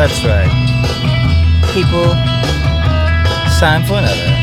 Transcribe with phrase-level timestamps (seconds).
[0.00, 0.48] That's right.
[1.74, 2.14] People,
[3.60, 4.39] sign for another.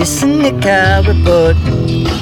[0.00, 1.56] It's a Nick Kyle report.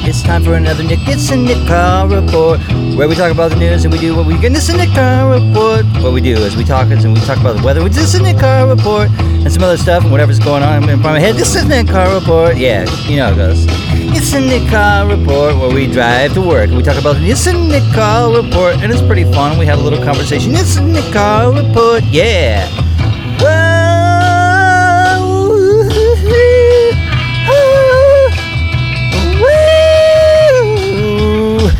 [0.09, 1.01] It's time for another Nick.
[1.03, 2.59] It's a Nick Kyle report,
[2.96, 4.57] where we talk about the news and we do what we can.
[4.57, 5.85] It's a Nick Kyle report.
[6.03, 7.85] What we do is we talk and we talk about the weather.
[7.85, 11.21] It's a Nick Kyle report and some other stuff and whatever's going on in my
[11.21, 11.35] head.
[11.35, 12.57] This is a Nick Kyle report.
[12.57, 13.67] Yeah, you know it goes.
[13.68, 17.46] It's a Nick Kyle report where we drive to work and we talk about it's
[17.46, 19.58] a Nick Kyle report and it's pretty fun.
[19.58, 20.54] We have a little conversation.
[20.54, 22.04] It's a Nick Kyle report.
[22.04, 22.86] Yeah.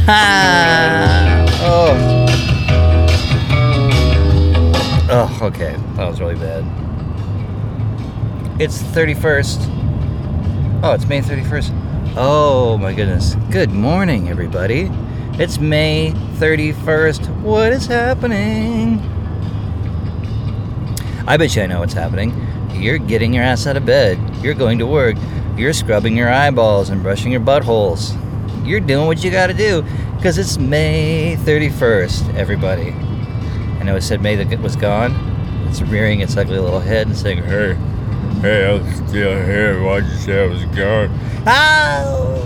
[0.09, 1.45] Ah.
[1.63, 2.27] Oh.
[5.11, 5.75] Oh, okay.
[5.97, 6.65] That was really bad.
[8.61, 9.69] It's 31st.
[10.85, 12.15] Oh, it's May 31st.
[12.17, 13.35] Oh, my goodness.
[13.51, 14.91] Good morning, everybody.
[15.41, 17.41] It's May 31st.
[17.41, 19.01] What is happening?
[21.27, 22.33] I bet you I know what's happening.
[22.71, 24.21] You're getting your ass out of bed.
[24.37, 25.17] You're going to work.
[25.57, 28.17] You're scrubbing your eyeballs and brushing your buttholes.
[28.67, 29.83] You're doing what you gotta do
[30.17, 32.91] because it's May 31st, everybody.
[32.91, 35.13] I know it said May that was gone.
[35.69, 37.75] It's rearing its ugly little head and saying, Hey,
[38.41, 39.81] hey, I was still here.
[39.85, 41.17] Why'd you say I was gone?
[41.47, 42.43] Ow!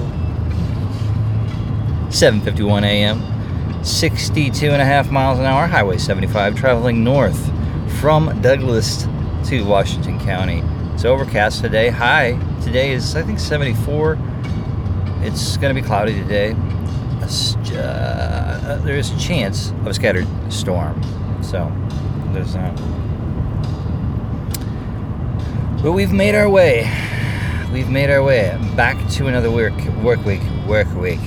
[2.10, 3.82] 7:51 a.m.
[3.82, 7.50] 62 and a half miles an hour, Highway 75, traveling north
[7.98, 9.06] from Douglas
[9.46, 10.62] to Washington County.
[10.92, 11.88] It's overcast today.
[11.88, 14.18] High today is I think 74.
[15.22, 16.54] It's going to be cloudy today.
[17.76, 21.02] Uh, there is a chance of a scattered storm.
[21.42, 21.70] So
[22.32, 22.74] there's that.
[25.82, 26.90] But we've made our way.
[27.72, 30.42] We've made our way back to another work work week.
[30.66, 31.20] Work week.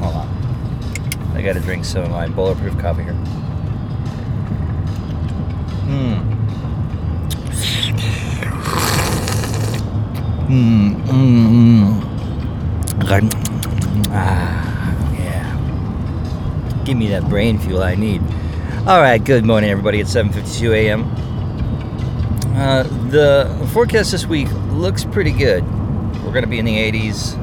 [0.00, 0.28] Hold on.
[1.34, 3.12] I got to drink some of my bulletproof coffee here.
[5.84, 6.32] Hmm.
[10.48, 12.15] Mm, mm,
[12.98, 14.06] mm.
[14.10, 16.82] Ah, yeah.
[16.84, 18.22] Give me that brain fuel I need.
[18.86, 20.00] All right, good morning, everybody.
[20.00, 21.04] It's 7:52 a.m.
[22.56, 25.64] Uh, the forecast this week looks pretty good.
[26.24, 27.36] We're going to be in the 80s.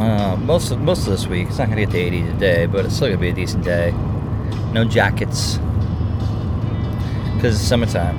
[0.00, 1.48] Uh, most of, most of this week.
[1.48, 3.32] It's not going to get to 80 today, but it's still going to be a
[3.32, 3.92] decent day.
[4.72, 5.58] No jackets
[7.42, 8.16] because it's summertime.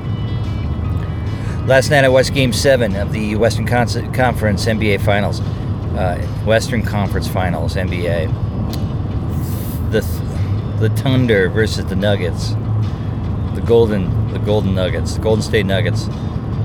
[1.65, 5.39] Last night I watched Game Seven of the Western Con- Conference NBA Finals.
[5.95, 8.31] Uh, Western Conference Finals NBA.
[9.91, 10.01] The
[10.79, 12.55] the Thunder versus the Nuggets.
[13.55, 16.07] The Golden the Golden Nuggets, the Golden State Nuggets,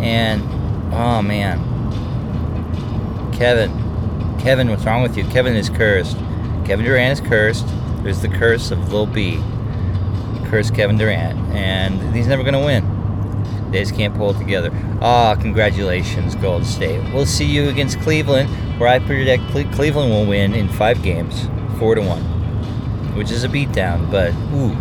[0.00, 0.42] and
[0.92, 1.58] oh man,
[3.32, 3.70] Kevin,
[4.40, 5.24] Kevin, what's wrong with you?
[5.24, 6.16] Kevin is cursed.
[6.64, 7.66] Kevin Durant is cursed.
[8.02, 9.42] There's the curse of Lil B.
[10.46, 12.97] Curse Kevin Durant, and he's never gonna win.
[13.70, 14.70] They just can't pull it together.
[15.02, 17.02] Ah, congratulations, Golden State.
[17.12, 18.48] We'll see you against Cleveland,
[18.80, 21.48] where I predict Cle- Cleveland will win in five games,
[21.78, 22.22] four to one,
[23.14, 24.10] which is a beatdown.
[24.10, 24.72] But ooh,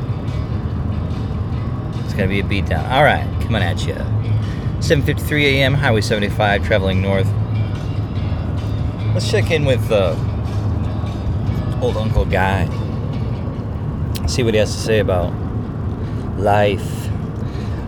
[2.06, 2.90] it's gonna be a beatdown.
[2.90, 3.96] All right, coming at you.
[4.80, 5.74] 7:53 a.m.
[5.74, 7.28] Highway 75, traveling north.
[9.14, 10.16] Let's check in with uh,
[11.82, 12.66] old Uncle Guy.
[14.28, 15.34] See what he has to say about
[16.38, 17.07] life.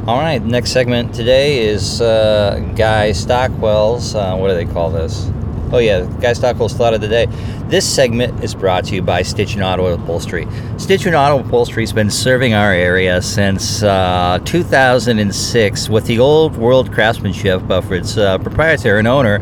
[0.08, 4.16] All right, next segment today is uh, Guy Stockwell's.
[4.16, 5.30] Uh, what do they call this?
[5.72, 7.28] Oh yeah, Guy Stockwell's thought of the day.
[7.68, 10.48] This segment is brought to you by Stitch and Auto Upholstery.
[10.78, 16.56] Stitch and Auto Upholstery has been serving our area since uh, 2006 with the old
[16.56, 19.40] world craftsmanship of its uh, proprietor and owner,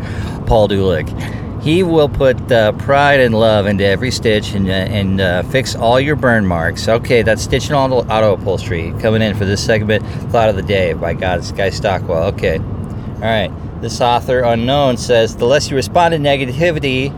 [0.48, 1.37] Paul Dulick.
[1.68, 5.76] He will put uh, pride and love into every stitch and, uh, and uh, fix
[5.76, 6.88] all your burn marks.
[6.88, 10.02] Okay, that's stitching and Auto, Auto Upholstery coming in for this segment,
[10.32, 12.24] Thought of the Day by God's Guy Stockwell.
[12.28, 13.52] Okay, all right.
[13.82, 17.12] This author, unknown, says the less you respond to negativity,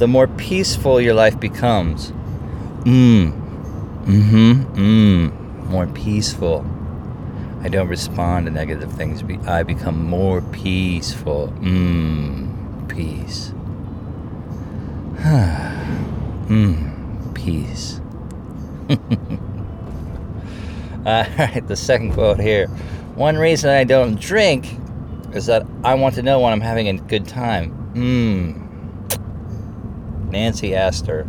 [0.00, 2.10] the more peaceful your life becomes.
[2.80, 3.30] Mmm.
[4.02, 4.62] Mm hmm.
[4.74, 5.66] Mmm.
[5.68, 6.66] More peaceful.
[7.60, 9.22] I don't respond to negative things.
[9.46, 11.54] I become more peaceful.
[11.60, 12.88] Mmm.
[12.88, 13.52] Peace.
[15.22, 16.90] Mmm.
[17.34, 18.00] Peace.
[21.06, 22.66] All right, the second quote here.
[23.14, 24.76] One reason I don't drink
[25.32, 27.92] is that I want to know when I'm having a good time.
[27.94, 28.62] Mmm.
[30.30, 31.26] Nancy Astor.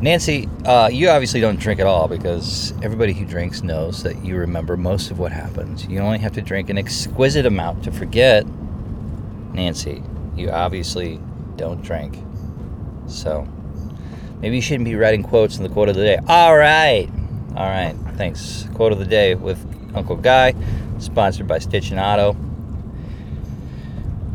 [0.00, 4.36] Nancy, uh, you obviously don't drink at all because everybody who drinks knows that you
[4.36, 5.86] remember most of what happens.
[5.86, 8.46] You only have to drink an exquisite amount to forget.
[9.52, 10.02] Nancy,
[10.36, 11.20] you obviously
[11.56, 12.16] don't drink.
[13.08, 13.46] So,
[14.40, 16.18] maybe you shouldn't be writing quotes in the quote of the day.
[16.28, 17.08] All right.
[17.56, 17.94] All right.
[18.16, 18.68] Thanks.
[18.74, 19.58] Quote of the day with
[19.94, 20.54] Uncle Guy,
[20.98, 22.36] sponsored by Stitch and Auto.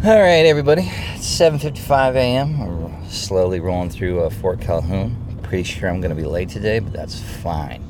[0.05, 0.81] All right, everybody.
[1.15, 2.59] It's 7:55 a.m.
[2.59, 5.15] We're slowly rolling through uh, Fort Calhoun.
[5.43, 7.81] Pretty sure I'm going to be late today, but that's fine.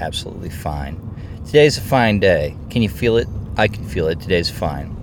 [0.00, 0.98] Absolutely fine.
[1.46, 2.56] Today's a fine day.
[2.70, 3.28] Can you feel it?
[3.56, 4.18] I can feel it.
[4.20, 4.96] Today's fine.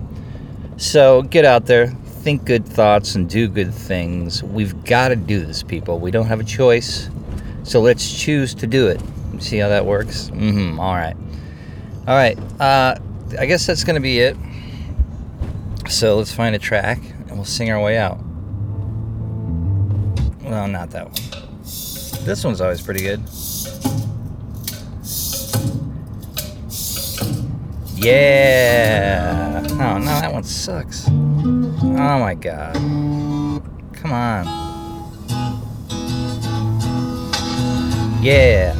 [0.76, 4.42] So get out there, think good thoughts, and do good things.
[4.42, 5.98] We've got to do this, people.
[5.98, 7.08] We don't have a choice.
[7.62, 9.00] So let's choose to do it.
[9.38, 10.30] See how that works?
[10.30, 10.78] Mm-hmm.
[10.78, 11.16] All right.
[12.06, 12.38] All right.
[12.60, 12.96] Uh,
[13.38, 14.36] I guess that's going to be it.
[15.88, 18.18] So let's find a track and we'll sing our way out.
[20.42, 21.14] Well, not that one.
[22.24, 23.26] This one's always pretty good.
[28.02, 29.60] Yeah.
[29.72, 31.06] Oh, no, that one sucks.
[31.06, 32.72] Oh my god.
[33.92, 34.46] Come on.
[38.22, 38.74] Yeah.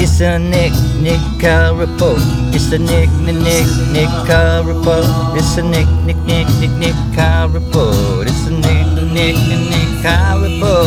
[0.00, 2.18] It's a Nick Nick car report.
[2.52, 5.04] It's a Nick Nick Nick Nick car report.
[5.38, 8.26] It's a Nick Nick Nick Nick Nick car report.
[8.26, 10.84] It's a Nick Nick Nick car report.